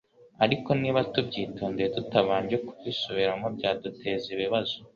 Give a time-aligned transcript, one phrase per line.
[0.43, 4.77] ariko niba tubyitondeye tutabanje kubisubiramo byaduteza ibibazo,